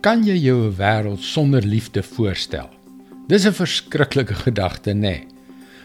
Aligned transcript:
Kan 0.00 0.24
jy 0.24 0.36
jou 0.36 0.68
'n 0.68 0.76
wêreld 0.76 1.22
sonder 1.22 1.62
liefde 1.62 2.02
voorstel? 2.02 2.68
Dis 3.28 3.46
'n 3.46 3.52
verskriklike 3.52 4.34
gedagte, 4.34 4.90
nê? 4.90 5.00
Nee. 5.00 5.26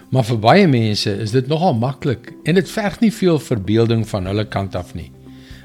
Maar 0.09 0.23
vir 0.23 0.39
baie 0.39 0.67
mense 0.67 1.17
is 1.17 1.31
dit 1.31 1.47
nogal 1.47 1.73
maklik 1.73 2.33
en 2.43 2.55
dit 2.55 2.69
verg 2.69 2.99
nie 2.99 3.13
veel 3.13 3.39
verbeelding 3.39 4.07
van 4.07 4.25
hulle 4.25 4.47
kant 4.47 4.75
af 4.75 4.93
nie, 4.93 5.11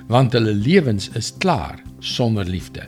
want 0.06 0.32
hulle 0.32 0.53
lewens 0.53 1.11
is 1.14 1.32
klaar 1.38 1.82
sonder 1.98 2.45
liefde. 2.45 2.87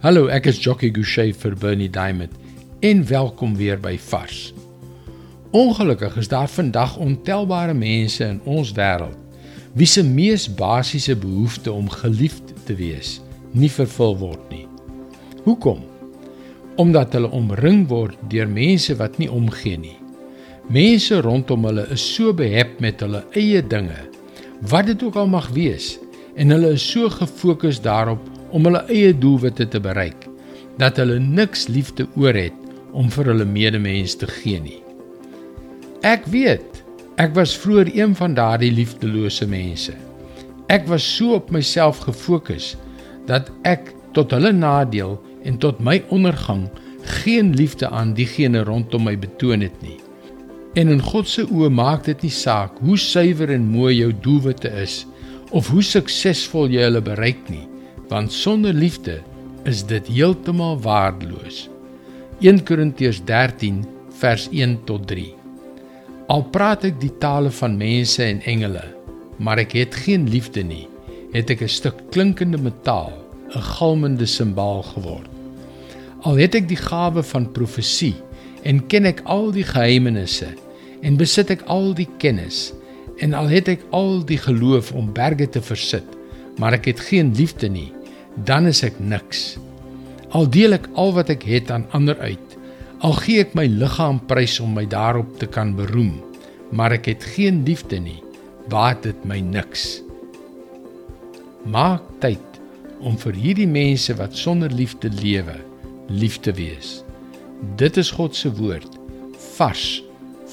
Hallo, 0.00 0.26
ek 0.26 0.46
is 0.46 0.58
Jockey 0.58 0.90
Gouchee 0.92 1.34
vir 1.34 1.56
Bernie 1.56 1.90
Diamond 1.90 2.32
en 2.80 3.06
welkom 3.06 3.56
weer 3.56 3.80
by 3.80 3.98
Vars. 3.98 4.52
Ongelukkig 5.50 6.16
is 6.16 6.28
daar 6.28 6.48
vandag 6.48 6.96
ontelbare 6.96 7.74
mense 7.74 8.24
in 8.24 8.40
ons 8.44 8.72
wêreld 8.72 9.16
wie 9.72 9.86
se 9.86 10.04
mees 10.04 10.54
basiese 10.54 11.16
behoefte 11.16 11.72
om 11.72 11.88
geliefd 11.88 12.52
te 12.64 12.74
wees 12.74 13.20
nie 13.52 13.70
vervul 13.70 14.16
word 14.18 14.50
nie. 14.50 14.61
Hoekom? 15.44 15.80
Omdat 16.80 17.16
hulle 17.16 17.30
omring 17.30 17.84
word 17.90 18.18
deur 18.32 18.48
mense 18.48 18.96
wat 19.00 19.18
nie 19.20 19.30
omgee 19.30 19.78
nie. 19.78 19.98
Mense 20.72 21.20
rondom 21.24 21.66
hulle 21.68 21.86
is 21.92 22.04
so 22.14 22.32
behep 22.36 22.78
met 22.80 23.02
hulle 23.02 23.24
eie 23.36 23.62
dinge, 23.62 23.98
wat 24.70 24.86
dit 24.88 25.02
ook 25.02 25.18
al 25.18 25.28
mag 25.28 25.50
wees, 25.56 25.96
en 26.38 26.54
hulle 26.54 26.74
is 26.78 26.84
so 26.94 27.10
gefokus 27.12 27.82
daarop 27.82 28.22
om 28.54 28.68
hulle 28.68 28.84
eie 28.92 29.12
doelwitte 29.12 29.66
te 29.68 29.80
bereik 29.82 30.28
dat 30.80 30.96
hulle 30.96 31.18
niks 31.20 31.66
liefde 31.68 32.06
oor 32.16 32.36
het 32.38 32.56
om 32.96 33.10
vir 33.12 33.28
hulle 33.32 33.44
medemens 33.44 34.14
te 34.16 34.28
gee 34.40 34.60
nie. 34.62 34.78
Ek 36.06 36.24
weet 36.32 36.82
Ek 37.20 37.34
was 37.36 37.52
vroeër 37.60 37.90
een 37.92 38.14
van 38.16 38.34
daardie 38.34 38.72
liefdelose 38.72 39.44
mense. 39.46 39.92
Ek 40.72 40.86
was 40.88 41.04
so 41.04 41.36
op 41.36 41.50
myself 41.52 42.00
gefokus 42.06 42.72
dat 43.28 43.50
ek 43.68 43.92
tot 44.16 44.32
hulle 44.32 44.52
nadeel 44.56 45.18
en 45.44 45.58
tot 45.58 45.80
my 45.80 46.02
ondergang 46.08 46.68
geen 47.22 47.54
liefde 47.54 47.88
aan 47.88 48.14
diegene 48.14 48.62
rondom 48.64 49.04
my 49.08 49.16
betoon 49.18 49.60
het 49.60 49.82
nie. 49.82 49.98
En 50.74 50.88
in 50.88 51.02
God 51.02 51.28
se 51.28 51.44
oë 51.44 51.68
maak 51.68 52.06
dit 52.06 52.22
nie 52.22 52.32
saak 52.32 52.78
hoe 52.80 52.96
suiwer 52.98 53.50
en 53.52 53.68
mooi 53.74 53.96
jou 53.98 54.12
doelwitte 54.24 54.70
is 54.82 55.02
of 55.50 55.68
hoe 55.68 55.82
suksesvol 55.84 56.72
jy 56.72 56.86
hulle 56.86 57.02
bereik 57.04 57.42
nie, 57.52 57.66
want 58.08 58.32
sonder 58.32 58.72
liefde 58.72 59.20
is 59.68 59.84
dit 59.84 60.08
heeltemal 60.08 60.78
waardeloos. 60.80 61.66
1 62.40 62.64
Korintiërs 62.66 63.20
13 63.28 63.84
vers 64.22 64.48
1 64.50 64.80
tot 64.88 65.04
3 65.10 65.28
Al 66.32 66.44
praat 66.54 66.86
ek 66.88 67.00
die 67.02 67.12
tale 67.20 67.50
van 67.52 67.74
mense 67.76 68.22
en 68.24 68.40
engele, 68.48 68.84
maar 69.42 69.60
ek 69.60 69.74
het 69.76 69.98
geen 70.04 70.28
liefde 70.30 70.62
nie, 70.64 70.86
het 71.34 71.50
ek 71.50 71.62
'n 71.66 71.68
stuk 71.68 71.98
klinkende 72.14 72.58
metaal, 72.58 73.12
'n 73.52 73.66
galmende 73.76 74.26
simbaal 74.26 74.82
geword. 74.94 75.31
Al 76.22 76.38
het 76.38 76.54
ek 76.58 76.68
die 76.70 76.78
gawe 76.78 77.22
van 77.32 77.48
profesie 77.54 78.14
en 78.68 78.84
ken 78.86 79.08
ek 79.10 79.24
al 79.30 79.50
die 79.54 79.66
geheimenisse 79.66 80.52
en 81.02 81.18
besit 81.18 81.50
ek 81.50 81.64
al 81.72 81.90
die 81.98 82.08
kennis 82.22 82.70
en 83.22 83.34
al 83.38 83.50
het 83.50 83.68
ek 83.72 83.82
al 83.94 84.22
die 84.26 84.38
geloof 84.38 84.92
om 84.98 85.10
berge 85.14 85.48
te 85.50 85.62
versit, 85.62 86.06
maar 86.58 86.78
ek 86.78 86.88
het 86.92 87.02
geen 87.10 87.34
liefde 87.38 87.68
nie, 87.70 87.90
dan 88.46 88.66
is 88.70 88.82
ek 88.86 88.98
niks. 88.98 89.58
Al 90.32 90.48
deel 90.50 90.78
ek 90.78 90.88
al 90.98 91.12
wat 91.18 91.30
ek 91.30 91.44
het 91.46 91.70
aan 91.74 91.84
ander 91.94 92.18
uit, 92.22 92.52
Al 93.02 93.16
gee 93.18 93.42
ek 93.42 93.56
my 93.58 93.64
liggaam 93.66 94.20
prys 94.30 94.60
om 94.62 94.76
my 94.78 94.84
daarop 94.86 95.32
te 95.40 95.48
kan 95.50 95.72
beroem, 95.74 96.20
maar 96.70 96.94
ek 96.94 97.08
het 97.10 97.24
geen 97.34 97.64
liefde 97.66 97.98
nie, 97.98 98.20
baat 98.70 99.00
dit 99.02 99.24
my 99.26 99.40
niks. 99.42 100.04
Maak 101.66 102.06
tyd 102.22 102.60
om 103.02 103.16
vir 103.18 103.34
hierdie 103.34 103.66
mense 103.66 104.14
wat 104.20 104.38
sonder 104.38 104.70
liefde 104.70 105.10
lewe, 105.18 105.56
lief 106.08 106.40
te 106.40 106.52
wees. 106.52 107.02
Dit 107.76 107.96
is 107.96 108.10
God 108.10 108.34
se 108.36 108.50
woord 108.58 108.98
vars 109.56 110.02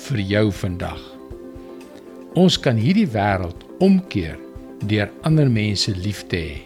vir 0.07 0.19
jou 0.19 0.45
vandag. 0.51 1.01
Ons 2.37 2.59
kan 2.61 2.77
hierdie 2.77 3.07
wêreld 3.09 3.65
omkeer 3.83 4.37
deur 4.89 5.09
ander 5.27 5.49
mense 5.49 5.91
lief 5.97 6.23
te 6.31 6.39
hê. 6.39 6.57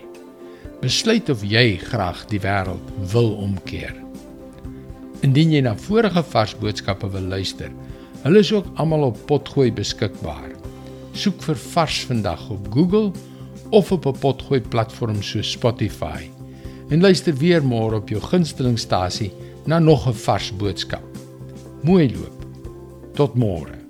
Besluit 0.84 1.30
of 1.32 1.44
jy 1.48 1.78
graag 1.80 2.26
die 2.28 2.42
wêreld 2.44 2.92
wil 3.14 3.32
omkeer. 3.46 3.96
Indien 5.24 5.54
jy 5.56 5.62
na 5.64 5.78
vorige 5.80 6.24
vars 6.34 6.54
boodskappe 6.60 7.08
wil 7.14 7.30
luister, 7.32 7.72
hulle 8.26 8.44
is 8.44 8.52
ook 8.52 8.68
almal 8.82 9.08
op 9.08 9.22
Potgooi 9.30 9.72
beskikbaar. 9.72 10.52
Soek 11.16 11.40
vir 11.46 11.60
Vars 11.72 12.04
vandag 12.10 12.50
op 12.52 12.68
Google 12.74 13.12
of 13.72 13.92
op 13.92 14.06
'n 14.06 14.20
Potgooi 14.20 14.62
platform 14.62 15.22
soos 15.24 15.52
Spotify. 15.52 16.28
En 16.90 17.02
luister 17.02 17.36
weer 17.36 17.64
môre 17.64 17.96
op 17.96 18.10
jou 18.10 18.22
gunstelingstasie 18.22 19.32
na 19.66 19.80
nog 19.80 20.08
'n 20.08 20.14
vars 20.14 20.52
boodskap. 20.52 21.04
Mooi 21.84 22.12
loop. 22.16 22.46
Tot 23.14 23.36
môre. 23.36 23.83